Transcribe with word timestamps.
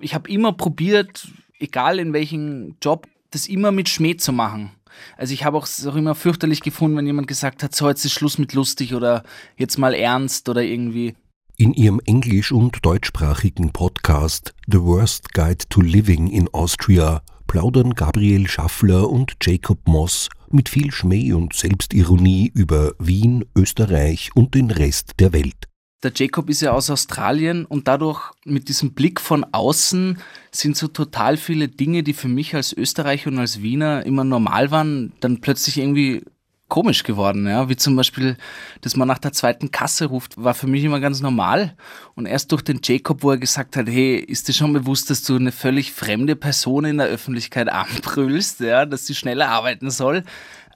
Ich 0.00 0.14
habe 0.14 0.30
immer 0.30 0.52
probiert, 0.52 1.28
egal 1.58 1.98
in 1.98 2.12
welchem 2.12 2.76
Job, 2.82 3.06
das 3.30 3.46
immer 3.46 3.72
mit 3.72 3.88
Schmäh 3.88 4.16
zu 4.16 4.32
machen. 4.32 4.70
Also 5.16 5.34
ich 5.34 5.44
habe 5.44 5.56
auch, 5.58 5.68
auch 5.86 5.96
immer 5.96 6.14
fürchterlich 6.14 6.60
gefunden, 6.60 6.96
wenn 6.96 7.06
jemand 7.06 7.28
gesagt 7.28 7.62
hat, 7.62 7.74
so 7.74 7.88
jetzt 7.88 8.04
ist 8.04 8.12
Schluss 8.12 8.38
mit 8.38 8.54
lustig 8.54 8.94
oder 8.94 9.22
jetzt 9.56 9.78
mal 9.78 9.94
ernst 9.94 10.48
oder 10.48 10.62
irgendwie. 10.62 11.14
In 11.56 11.74
ihrem 11.74 12.00
englisch- 12.06 12.52
und 12.52 12.84
deutschsprachigen 12.86 13.72
Podcast 13.72 14.54
The 14.66 14.80
Worst 14.80 15.34
Guide 15.34 15.68
to 15.68 15.80
Living 15.80 16.28
in 16.28 16.48
Austria 16.54 17.22
plaudern 17.48 17.94
Gabriel 17.94 18.46
Schaffler 18.46 19.10
und 19.10 19.34
Jacob 19.42 19.80
Moss 19.88 20.28
mit 20.50 20.68
viel 20.68 20.92
Schmäh 20.92 21.32
und 21.32 21.54
Selbstironie 21.54 22.52
über 22.54 22.92
Wien, 23.00 23.44
Österreich 23.56 24.30
und 24.36 24.54
den 24.54 24.70
Rest 24.70 25.14
der 25.18 25.32
Welt. 25.32 25.66
Der 26.04 26.12
Jacob 26.14 26.48
ist 26.48 26.60
ja 26.60 26.70
aus 26.70 26.90
Australien 26.90 27.64
und 27.64 27.88
dadurch 27.88 28.30
mit 28.44 28.68
diesem 28.68 28.92
Blick 28.92 29.20
von 29.20 29.44
außen 29.50 30.18
sind 30.52 30.76
so 30.76 30.86
total 30.86 31.36
viele 31.36 31.66
Dinge, 31.68 32.04
die 32.04 32.12
für 32.12 32.28
mich 32.28 32.54
als 32.54 32.72
Österreicher 32.72 33.30
und 33.30 33.38
als 33.40 33.62
Wiener 33.62 34.06
immer 34.06 34.22
normal 34.22 34.70
waren, 34.70 35.12
dann 35.18 35.40
plötzlich 35.40 35.78
irgendwie 35.78 36.22
komisch 36.68 37.02
geworden, 37.02 37.46
ja, 37.46 37.68
wie 37.68 37.76
zum 37.76 37.96
Beispiel, 37.96 38.36
dass 38.82 38.96
man 38.96 39.08
nach 39.08 39.18
der 39.18 39.32
zweiten 39.32 39.70
Kasse 39.70 40.06
ruft, 40.06 40.42
war 40.42 40.54
für 40.54 40.66
mich 40.66 40.84
immer 40.84 41.00
ganz 41.00 41.20
normal. 41.20 41.74
Und 42.14 42.26
erst 42.26 42.52
durch 42.52 42.62
den 42.62 42.80
Jacob, 42.82 43.22
wo 43.22 43.30
er 43.30 43.38
gesagt 43.38 43.76
hat, 43.76 43.88
hey, 43.88 44.16
ist 44.16 44.48
dir 44.48 44.52
schon 44.52 44.72
bewusst, 44.72 45.10
dass 45.10 45.22
du 45.22 45.36
eine 45.36 45.52
völlig 45.52 45.92
fremde 45.92 46.36
Person 46.36 46.84
in 46.84 46.98
der 46.98 47.06
Öffentlichkeit 47.06 47.68
anbrüllst, 47.68 48.60
ja, 48.60 48.86
dass 48.86 49.06
sie 49.06 49.14
schneller 49.14 49.48
arbeiten 49.48 49.90
soll, 49.90 50.24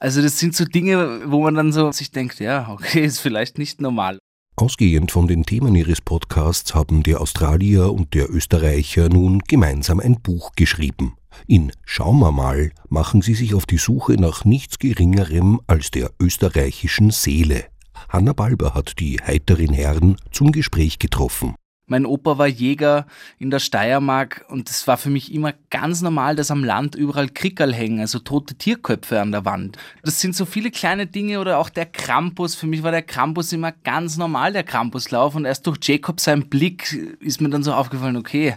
also 0.03 0.21
das 0.21 0.37
sind 0.37 0.53
so 0.53 0.65
Dinge, 0.65 1.21
wo 1.31 1.41
man 1.41 1.55
dann 1.55 1.71
so 1.71 1.89
sich 1.93 2.11
denkt, 2.11 2.41
ja, 2.41 2.67
okay, 2.69 3.05
ist 3.05 3.19
vielleicht 3.19 3.57
nicht 3.57 3.79
normal. 3.79 4.19
Ausgehend 4.55 5.11
von 5.11 5.27
den 5.27 5.45
Themen 5.45 5.73
ihres 5.73 5.99
Podcasts 5.99 6.75
haben 6.75 7.01
der 7.01 7.21
Australier 7.21 7.91
und 7.91 8.13
der 8.13 8.29
Österreicher 8.29 9.09
nun 9.09 9.39
gemeinsam 9.39 9.99
ein 9.99 10.21
Buch 10.21 10.51
geschrieben. 10.55 11.15
In 11.47 11.71
Schauen 11.85 12.19
wir 12.19 12.31
mal 12.31 12.71
machen 12.87 13.23
sie 13.23 13.33
sich 13.33 13.55
auf 13.55 13.65
die 13.65 13.79
Suche 13.79 14.13
nach 14.13 14.45
nichts 14.45 14.77
Geringerem 14.77 15.59
als 15.65 15.89
der 15.89 16.11
österreichischen 16.19 17.09
Seele. 17.09 17.65
Hanna 18.09 18.33
Balber 18.33 18.75
hat 18.75 18.99
die 18.99 19.17
heiteren 19.17 19.73
Herren 19.73 20.17
zum 20.31 20.51
Gespräch 20.51 20.99
getroffen. 20.99 21.55
Mein 21.85 22.05
Opa 22.05 22.37
war 22.37 22.47
Jäger 22.47 23.07
in 23.39 23.49
der 23.49 23.59
Steiermark 23.59 24.45
und 24.47 24.69
es 24.69 24.87
war 24.87 24.97
für 24.97 25.09
mich 25.09 25.33
immer 25.33 25.53
ganz 25.69 26.01
normal, 26.01 26.35
dass 26.37 26.49
am 26.49 26.63
Land 26.63 26.95
überall 26.95 27.27
Krickerl 27.27 27.73
hängen, 27.73 27.99
also 27.99 28.19
tote 28.19 28.55
Tierköpfe 28.55 29.19
an 29.19 29.33
der 29.33 29.43
Wand. 29.43 29.77
Das 30.01 30.21
sind 30.21 30.33
so 30.33 30.45
viele 30.45 30.71
kleine 30.71 31.07
Dinge 31.07 31.41
oder 31.41 31.57
auch 31.57 31.69
der 31.69 31.85
Krampus. 31.85 32.55
Für 32.55 32.67
mich 32.67 32.83
war 32.83 32.91
der 32.91 33.01
Krampus 33.01 33.51
immer 33.51 33.73
ganz 33.73 34.15
normal, 34.15 34.53
der 34.53 34.63
Krampuslauf 34.63 35.35
und 35.35 35.43
erst 35.43 35.67
durch 35.67 35.77
Jacob 35.81 36.21
seinen 36.21 36.47
Blick 36.47 36.93
ist 37.19 37.41
mir 37.41 37.49
dann 37.49 37.63
so 37.63 37.73
aufgefallen, 37.73 38.15
okay, 38.15 38.55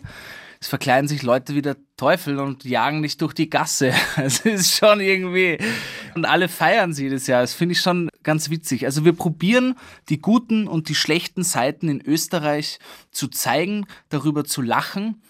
es 0.61 0.69
verkleiden 0.69 1.09
sich 1.09 1.23
Leute 1.23 1.55
wie 1.55 1.63
der 1.63 1.77
Teufel 1.97 2.39
und 2.39 2.65
jagen 2.65 3.01
nicht 3.01 3.21
durch 3.21 3.35
die 3.35 3.51
Gasse. 3.51 3.93
Es 4.17 4.41
ist 4.41 4.77
schon 4.77 5.01
irgendwie. 5.01 5.59
Und 6.15 6.25
alle 6.25 6.49
feiern 6.49 6.93
sie 6.93 7.09
das 7.09 7.27
Jahr. 7.27 7.43
Das 7.43 7.55
finde 7.55 7.73
ich 7.73 7.81
schon 7.81 8.09
ganz 8.23 8.51
witzig. 8.51 8.85
Also 8.85 9.05
wir 9.05 9.13
probieren 9.13 9.77
die 10.09 10.19
guten 10.19 10.67
und 10.67 10.89
die 10.89 10.95
schlechten 10.95 11.43
Seiten 11.43 11.89
in 11.89 12.01
Österreich 12.01 12.79
zu 13.11 13.29
zeigen, 13.29 13.87
darüber 14.09 14.45
zu 14.45 14.63
lachen 14.63 15.23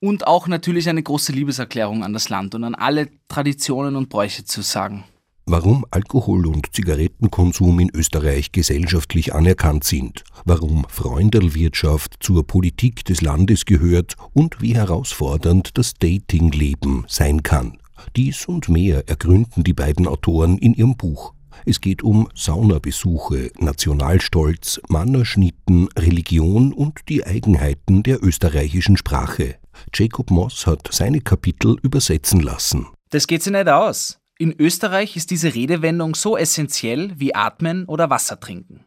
und 0.00 0.26
auch 0.26 0.46
natürlich 0.46 0.88
eine 0.88 1.02
große 1.02 1.32
Liebeserklärung 1.32 2.02
an 2.02 2.12
das 2.12 2.28
Land 2.28 2.54
und 2.54 2.64
an 2.64 2.74
alle 2.74 3.08
Traditionen 3.28 3.96
und 3.96 4.08
Bräuche 4.08 4.44
zu 4.44 4.62
sagen 4.62 5.04
warum 5.50 5.84
Alkohol- 5.90 6.46
und 6.46 6.72
Zigarettenkonsum 6.72 7.80
in 7.80 7.90
Österreich 7.92 8.52
gesellschaftlich 8.52 9.34
anerkannt 9.34 9.84
sind, 9.84 10.24
warum 10.44 10.86
Freundelwirtschaft 10.88 12.16
zur 12.20 12.46
Politik 12.46 13.04
des 13.04 13.20
Landes 13.20 13.64
gehört 13.64 14.16
und 14.32 14.60
wie 14.62 14.74
herausfordernd 14.74 15.76
das 15.76 15.94
Datingleben 15.94 17.04
sein 17.08 17.42
kann. 17.42 17.78
Dies 18.16 18.46
und 18.46 18.68
mehr 18.68 19.08
ergründen 19.08 19.64
die 19.64 19.74
beiden 19.74 20.06
Autoren 20.06 20.58
in 20.58 20.74
ihrem 20.74 20.96
Buch. 20.96 21.34
Es 21.66 21.80
geht 21.80 22.02
um 22.02 22.28
Saunabesuche, 22.34 23.50
Nationalstolz, 23.58 24.80
Mannerschnitten, 24.88 25.88
Religion 25.98 26.72
und 26.72 27.00
die 27.08 27.26
Eigenheiten 27.26 28.02
der 28.02 28.22
österreichischen 28.22 28.96
Sprache. 28.96 29.56
Jacob 29.92 30.30
Moss 30.30 30.66
hat 30.66 30.88
seine 30.90 31.20
Kapitel 31.20 31.76
übersetzen 31.82 32.40
lassen. 32.40 32.86
Das 33.10 33.26
geht 33.26 33.42
sich 33.42 33.52
nicht 33.52 33.68
aus. 33.68 34.20
In 34.40 34.58
Österreich 34.58 35.16
ist 35.16 35.30
diese 35.30 35.54
Redewendung 35.54 36.14
so 36.14 36.34
essentiell 36.34 37.12
wie 37.20 37.34
Atmen 37.34 37.84
oder 37.84 38.08
Wasser 38.08 38.40
trinken. 38.40 38.86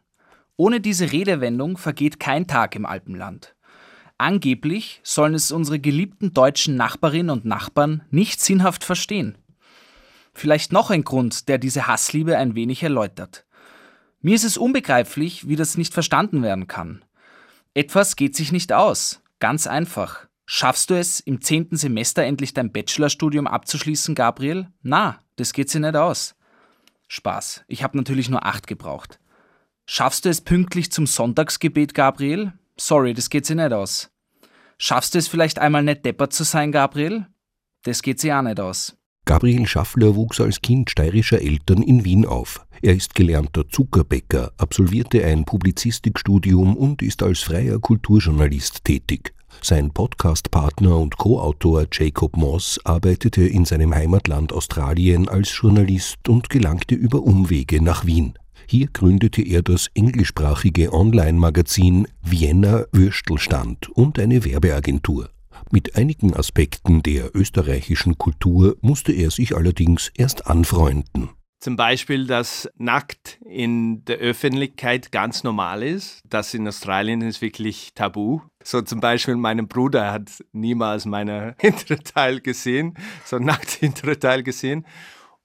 Ohne 0.56 0.80
diese 0.80 1.12
Redewendung 1.12 1.76
vergeht 1.76 2.18
kein 2.18 2.48
Tag 2.48 2.74
im 2.74 2.84
Alpenland. 2.84 3.54
Angeblich 4.18 5.00
sollen 5.04 5.32
es 5.32 5.52
unsere 5.52 5.78
geliebten 5.78 6.34
deutschen 6.34 6.74
Nachbarinnen 6.74 7.30
und 7.30 7.44
Nachbarn 7.44 8.02
nicht 8.10 8.40
sinnhaft 8.40 8.82
verstehen. 8.82 9.38
Vielleicht 10.32 10.72
noch 10.72 10.90
ein 10.90 11.04
Grund, 11.04 11.48
der 11.48 11.58
diese 11.58 11.86
Hassliebe 11.86 12.36
ein 12.36 12.56
wenig 12.56 12.82
erläutert. 12.82 13.46
Mir 14.22 14.34
ist 14.34 14.42
es 14.42 14.58
unbegreiflich, 14.58 15.46
wie 15.46 15.54
das 15.54 15.78
nicht 15.78 15.94
verstanden 15.94 16.42
werden 16.42 16.66
kann. 16.66 17.04
Etwas 17.74 18.16
geht 18.16 18.34
sich 18.34 18.50
nicht 18.50 18.72
aus. 18.72 19.22
Ganz 19.38 19.68
einfach. 19.68 20.26
Schaffst 20.46 20.90
du 20.90 20.94
es, 20.94 21.20
im 21.20 21.40
zehnten 21.40 21.76
Semester 21.76 22.22
endlich 22.22 22.52
dein 22.52 22.70
Bachelorstudium 22.70 23.46
abzuschließen, 23.46 24.14
Gabriel? 24.14 24.68
Na, 24.82 25.18
das 25.36 25.52
geht 25.52 25.70
sich 25.70 25.80
nicht 25.80 25.96
aus. 25.96 26.34
Spaß. 27.08 27.64
Ich 27.66 27.82
habe 27.82 27.96
natürlich 27.96 28.28
nur 28.28 28.44
acht 28.44 28.66
gebraucht. 28.66 29.20
Schaffst 29.86 30.24
du 30.24 30.28
es 30.28 30.40
pünktlich 30.40 30.90
zum 30.92 31.06
Sonntagsgebet, 31.06 31.94
Gabriel? 31.94 32.52
Sorry, 32.76 33.14
das 33.14 33.30
geht 33.30 33.46
sich 33.46 33.56
nicht 33.56 33.72
aus. 33.72 34.10
Schaffst 34.78 35.14
du 35.14 35.18
es 35.18 35.28
vielleicht 35.28 35.58
einmal 35.58 35.82
nicht 35.82 36.04
deppert 36.04 36.32
zu 36.32 36.44
sein, 36.44 36.72
Gabriel? 36.72 37.26
Das 37.82 38.02
geht 38.02 38.20
sich 38.20 38.32
auch 38.32 38.42
nicht 38.42 38.60
aus. 38.60 38.96
Gabriel 39.26 39.66
Schaffler 39.66 40.14
wuchs 40.14 40.40
als 40.40 40.60
Kind 40.60 40.90
steirischer 40.90 41.40
Eltern 41.40 41.82
in 41.82 42.04
Wien 42.04 42.26
auf. 42.26 42.66
Er 42.82 42.94
ist 42.94 43.14
gelernter 43.14 43.66
Zuckerbäcker, 43.68 44.52
absolvierte 44.58 45.24
ein 45.24 45.44
Publizistikstudium 45.44 46.76
und 46.76 47.00
ist 47.00 47.22
als 47.22 47.40
freier 47.40 47.78
Kulturjournalist 47.78 48.84
tätig. 48.84 49.33
Sein 49.60 49.90
Podcastpartner 49.90 50.98
und 50.98 51.16
Co-Autor 51.16 51.86
Jacob 51.90 52.36
Moss 52.36 52.78
arbeitete 52.84 53.46
in 53.46 53.64
seinem 53.64 53.94
Heimatland 53.94 54.52
Australien 54.52 55.28
als 55.28 55.56
Journalist 55.56 56.28
und 56.28 56.50
gelangte 56.50 56.94
über 56.94 57.22
Umwege 57.22 57.82
nach 57.82 58.04
Wien. 58.04 58.34
Hier 58.66 58.88
gründete 58.92 59.42
er 59.42 59.62
das 59.62 59.88
englischsprachige 59.94 60.92
Online-Magazin 60.92 62.08
Vienna 62.22 62.84
Würstelstand 62.92 63.88
und 63.90 64.18
eine 64.18 64.44
Werbeagentur. 64.44 65.28
Mit 65.70 65.96
einigen 65.96 66.34
Aspekten 66.34 67.02
der 67.02 67.34
österreichischen 67.34 68.18
Kultur 68.18 68.76
musste 68.80 69.12
er 69.12 69.30
sich 69.30 69.56
allerdings 69.56 70.10
erst 70.16 70.46
anfreunden. 70.46 71.30
Zum 71.64 71.76
Beispiel, 71.76 72.26
dass 72.26 72.68
nackt 72.76 73.38
in 73.42 74.04
der 74.04 74.18
Öffentlichkeit 74.18 75.10
ganz 75.12 75.44
normal 75.44 75.82
ist. 75.82 76.20
Das 76.28 76.52
in 76.52 76.68
Australien 76.68 77.22
ist 77.22 77.40
wirklich 77.40 77.94
tabu. 77.94 78.42
So 78.62 78.82
zum 78.82 79.00
Beispiel 79.00 79.36
mein 79.36 79.66
Bruder 79.66 80.12
hat 80.12 80.44
niemals 80.52 81.06
meine 81.06 81.56
hintere 81.58 82.02
Teil 82.02 82.42
gesehen, 82.42 82.92
so 83.24 83.38
nackt 83.38 83.70
hintere 83.70 84.18
Teil 84.18 84.42
gesehen. 84.42 84.84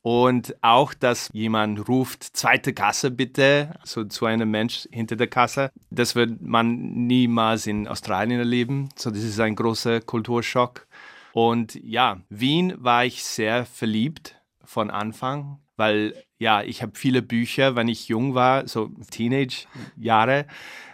Und 0.01 0.57
auch, 0.61 0.93
dass 0.93 1.29
jemand 1.31 1.87
ruft, 1.87 2.35
zweite 2.35 2.73
Kasse 2.73 3.11
bitte, 3.11 3.79
so 3.85 4.03
zu 4.03 4.25
einem 4.25 4.51
Mensch 4.51 4.89
hinter 4.91 5.15
der 5.15 5.27
Kasse. 5.27 5.71
Das 5.89 6.15
wird 6.15 6.41
man 6.41 7.07
niemals 7.07 7.65
in 7.65 7.87
Australien 7.87 8.39
erleben. 8.39 8.89
So, 8.97 9.09
das 9.09 9.23
ist 9.23 9.39
ein 9.39 9.55
großer 9.55 10.01
Kulturschock. 10.01 10.85
Und 11.31 11.75
ja, 11.75 12.19
Wien 12.27 12.73
war 12.77 13.05
ich 13.05 13.23
sehr 13.23 13.65
verliebt 13.65 14.35
von 14.65 14.91
Anfang 14.91 15.59
weil 15.79 16.13
ja, 16.37 16.61
ich 16.61 16.83
habe 16.83 16.91
viele 16.95 17.21
Bücher, 17.21 17.75
wenn 17.75 17.87
ich 17.87 18.07
jung 18.07 18.35
war, 18.35 18.67
so 18.67 18.91
Teenage-Jahre, 19.09 20.45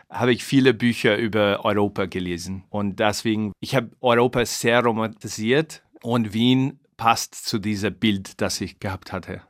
habe 0.09 0.31
ich 0.31 0.45
viele 0.45 0.73
Bücher 0.73 1.17
über 1.17 1.65
Europa 1.65 2.05
gelesen. 2.05 2.63
Und 2.69 2.99
deswegen, 2.99 3.51
ich 3.59 3.75
habe 3.75 3.89
Europa 3.99 4.45
sehr 4.45 4.81
romantisiert 4.81 5.83
und 6.01 6.33
Wien 6.33 6.79
passt 6.97 7.35
zu 7.35 7.59
diesem 7.59 7.95
Bild, 7.95 8.39
das 8.39 8.61
ich 8.61 8.79
gehabt 8.79 9.11
hatte. 9.11 9.41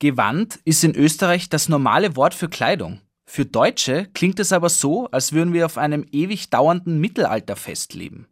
Gewand 0.00 0.58
ist 0.64 0.84
in 0.84 0.94
Österreich 0.94 1.48
das 1.48 1.68
normale 1.68 2.16
Wort 2.16 2.34
für 2.34 2.48
Kleidung. 2.48 3.00
Für 3.26 3.46
Deutsche 3.46 4.08
klingt 4.12 4.38
es 4.38 4.52
aber 4.52 4.68
so, 4.68 5.08
als 5.10 5.32
würden 5.32 5.54
wir 5.54 5.64
auf 5.64 5.78
einem 5.78 6.04
ewig 6.12 6.50
dauernden 6.50 7.00
Mittelalterfest 7.00 7.94
leben. 7.94 8.28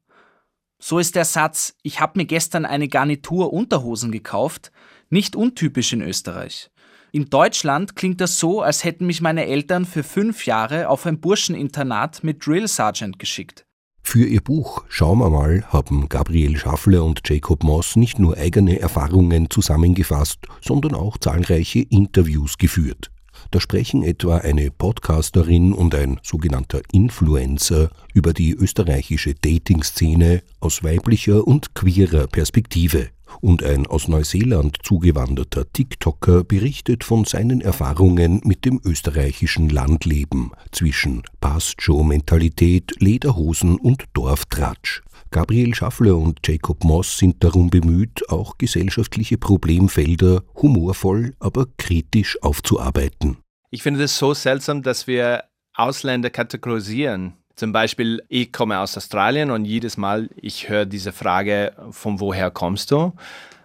So 0.78 0.98
ist 0.98 1.14
der 1.14 1.24
Satz, 1.24 1.76
ich 1.82 2.00
habe 2.00 2.18
mir 2.18 2.26
gestern 2.26 2.66
eine 2.66 2.88
Garnitur 2.88 3.52
Unterhosen 3.52 4.10
gekauft, 4.10 4.72
nicht 5.12 5.36
untypisch 5.36 5.92
in 5.92 6.02
Österreich. 6.02 6.70
In 7.12 7.28
Deutschland 7.28 7.94
klingt 7.94 8.22
das 8.22 8.38
so, 8.38 8.62
als 8.62 8.84
hätten 8.84 9.06
mich 9.06 9.20
meine 9.20 9.46
Eltern 9.46 9.84
für 9.84 10.02
fünf 10.02 10.46
Jahre 10.46 10.88
auf 10.88 11.04
ein 11.04 11.20
Burscheninternat 11.20 12.24
mit 12.24 12.46
Drill 12.46 12.66
Sergeant 12.66 13.18
geschickt. 13.18 13.66
Für 14.02 14.26
ihr 14.26 14.40
Buch 14.40 14.84
Schauen 14.88 15.18
wir 15.18 15.30
mal 15.30 15.62
haben 15.68 16.08
Gabriel 16.08 16.56
Schaffler 16.56 17.04
und 17.04 17.20
Jacob 17.24 17.62
Moss 17.62 17.96
nicht 17.96 18.18
nur 18.18 18.36
eigene 18.36 18.80
Erfahrungen 18.80 19.48
zusammengefasst, 19.50 20.40
sondern 20.60 20.94
auch 20.94 21.18
zahlreiche 21.18 21.80
Interviews 21.80 22.56
geführt. 22.58 23.10
Da 23.50 23.60
sprechen 23.60 24.02
etwa 24.02 24.38
eine 24.38 24.70
Podcasterin 24.70 25.72
und 25.72 25.94
ein 25.94 26.18
sogenannter 26.22 26.80
Influencer 26.92 27.90
über 28.14 28.32
die 28.32 28.52
österreichische 28.54 29.34
Dating-Szene 29.34 30.42
aus 30.60 30.82
weiblicher 30.82 31.46
und 31.46 31.74
queerer 31.74 32.26
Perspektive. 32.26 33.10
Und 33.40 33.62
ein 33.62 33.86
aus 33.86 34.08
Neuseeland 34.08 34.78
zugewanderter 34.82 35.70
TikToker 35.72 36.44
berichtet 36.44 37.04
von 37.04 37.24
seinen 37.24 37.60
Erfahrungen 37.60 38.40
mit 38.44 38.64
dem 38.64 38.80
österreichischen 38.84 39.68
Landleben 39.68 40.52
zwischen 40.70 41.22
Past-Show-Mentalität, 41.40 43.00
Lederhosen 43.00 43.76
und 43.76 44.04
Dorftratsch. 44.12 45.02
Gabriel 45.30 45.74
Schaffler 45.74 46.16
und 46.16 46.46
Jacob 46.46 46.84
Moss 46.84 47.16
sind 47.16 47.42
darum 47.42 47.70
bemüht, 47.70 48.28
auch 48.28 48.58
gesellschaftliche 48.58 49.38
Problemfelder 49.38 50.42
humorvoll, 50.54 51.34
aber 51.40 51.66
kritisch 51.78 52.36
aufzuarbeiten. 52.42 53.38
Ich 53.70 53.82
finde 53.82 54.04
es 54.04 54.18
so 54.18 54.34
seltsam, 54.34 54.82
dass 54.82 55.06
wir 55.06 55.44
Ausländer 55.74 56.28
kategorisieren. 56.28 57.32
Zum 57.54 57.72
Beispiel, 57.72 58.22
ich 58.28 58.52
komme 58.52 58.78
aus 58.78 58.96
Australien 58.96 59.50
und 59.50 59.64
jedes 59.64 59.96
Mal, 59.96 60.28
ich 60.36 60.68
höre 60.68 60.86
diese 60.86 61.12
Frage, 61.12 61.72
von 61.90 62.20
woher 62.20 62.50
kommst 62.50 62.90
du? 62.90 63.12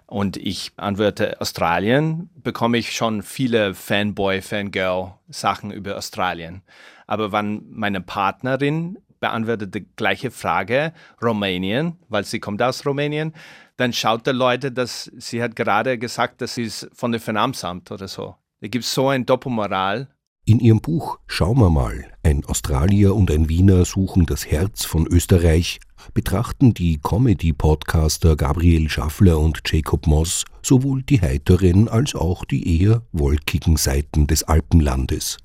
Und 0.05 0.37
ich 0.37 0.71
antworte 0.77 1.39
Australien, 1.41 2.29
bekomme 2.35 2.77
ich 2.77 2.93
schon 2.93 3.23
viele 3.23 3.73
Fanboy, 3.73 4.41
Fangirl-Sachen 4.41 5.71
über 5.71 5.97
Australien. 5.97 6.61
Aber 7.07 7.31
wenn 7.31 7.63
meine 7.69 8.01
Partnerin 8.01 8.97
beantwortet 9.19 9.75
die 9.75 9.85
gleiche 9.95 10.31
Frage, 10.31 10.93
Rumänien, 11.21 11.97
weil 12.07 12.23
sie 12.23 12.39
kommt 12.39 12.61
aus 12.61 12.85
Rumänien, 12.85 13.33
dann 13.77 13.93
schaut 13.93 14.25
der 14.25 14.33
Leute, 14.33 14.71
dass 14.71 15.11
sie 15.17 15.41
hat 15.41 15.55
gerade 15.55 15.97
gesagt, 15.97 16.41
dass 16.41 16.55
sie 16.55 16.63
ist 16.63 16.89
von 16.93 17.11
der 17.11 17.21
Finanzamt 17.21 17.91
oder 17.91 18.07
so. 18.07 18.35
Da 18.61 18.67
gibt 18.67 18.85
es 18.85 18.93
so 18.93 19.09
ein 19.09 19.25
Doppelmoral. 19.25 20.07
In 20.49 20.61
ihrem 20.61 20.79
Buch 20.79 21.19
Schauen 21.27 21.59
wir 21.59 21.69
mal, 21.69 22.05
ein 22.23 22.45
Australier 22.45 23.13
und 23.13 23.29
ein 23.31 23.49
Wiener 23.49 23.83
suchen 23.83 24.25
das 24.25 24.45
Herz 24.45 24.85
von 24.85 25.05
Österreich, 25.05 25.81
betrachten 26.13 26.73
die 26.73 26.99
Comedy-Podcaster 27.03 28.37
Gabriel 28.37 28.89
Schaffler 28.89 29.39
und 29.39 29.61
Jacob 29.65 30.07
Moss 30.07 30.45
sowohl 30.63 31.03
die 31.03 31.19
heiteren 31.19 31.89
als 31.89 32.15
auch 32.15 32.45
die 32.45 32.79
eher 32.81 33.01
wolkigen 33.11 33.75
Seiten 33.75 34.25
des 34.25 34.43
Alpenlandes. 34.43 35.35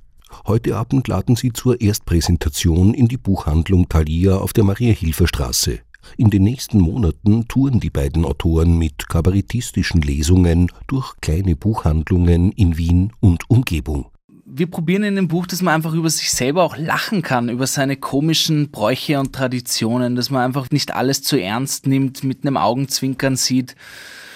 Heute 0.47 0.77
Abend 0.77 1.09
laden 1.09 1.35
sie 1.35 1.53
zur 1.53 1.81
Erstpräsentation 1.81 2.95
in 2.95 3.09
die 3.09 3.19
Buchhandlung 3.19 3.89
Thalia 3.89 4.37
auf 4.37 4.53
der 4.53 4.63
Maria-Hilfer-Straße. 4.63 5.81
In 6.17 6.31
den 6.31 6.45
nächsten 6.45 6.79
Monaten 6.79 7.49
touren 7.49 7.81
die 7.81 7.91
beiden 7.91 8.25
Autoren 8.25 8.79
mit 8.79 9.09
kabarettistischen 9.09 10.01
Lesungen 10.01 10.71
durch 10.87 11.13
kleine 11.21 11.57
Buchhandlungen 11.57 12.53
in 12.53 12.79
Wien 12.79 13.13
und 13.19 13.51
Umgebung. 13.51 14.12
Wir 14.55 14.71
probieren 14.71 15.03
in 15.03 15.17
dem 15.17 15.29
Buch, 15.29 15.47
dass 15.47 15.63
man 15.63 15.73
einfach 15.73 15.95
über 15.95 16.11
sich 16.11 16.31
selber 16.31 16.63
auch 16.63 16.77
lachen 16.77 17.23
kann, 17.23 17.49
über 17.49 17.67
seine 17.67 17.97
komischen 17.97 18.71
Bräuche 18.71 19.19
und 19.19 19.35
Traditionen, 19.35 20.15
dass 20.15 20.29
man 20.29 20.43
einfach 20.43 20.71
nicht 20.71 20.95
alles 20.95 21.23
zu 21.23 21.41
ernst 21.41 21.87
nimmt, 21.87 22.23
mit 22.23 22.45
einem 22.45 22.59
Augenzwinkern 22.59 23.37
sieht 23.37 23.77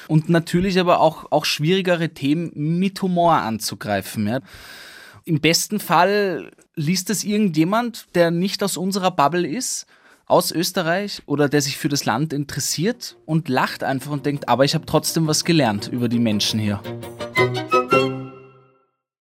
und 0.09 0.31
natürlich 0.31 0.81
aber 0.81 1.01
auch, 1.01 1.31
auch 1.33 1.45
schwierigere 1.45 2.09
Themen 2.09 2.51
mit 2.55 3.03
Humor 3.03 3.35
anzugreifen. 3.35 4.27
Ja. 4.27 4.41
Im 5.27 5.41
besten 5.41 5.81
Fall 5.81 6.51
liest 6.77 7.11
es 7.11 7.23
irgendjemand, 7.23 8.07
der 8.15 8.31
nicht 8.31 8.63
aus 8.63 8.79
unserer 8.79 9.11
Bubble 9.11 9.47
ist, 9.47 9.85
aus 10.25 10.51
Österreich 10.51 11.21
oder 11.27 11.51
der 11.51 11.61
sich 11.61 11.77
für 11.77 11.91
das 11.91 12.07
Land 12.07 12.33
interessiert 12.33 13.19
und 13.27 13.51
lacht 13.51 13.85
einfach 13.85 14.13
und 14.13 14.25
denkt, 14.25 14.49
aber 14.49 14.65
ich 14.65 14.75
habe 14.75 14.87
trotzdem 14.87 15.27
was 15.27 15.45
gelernt 15.45 15.91
über 15.93 16.09
die 16.09 16.21
Menschen 16.21 16.59
hier. 16.59 16.81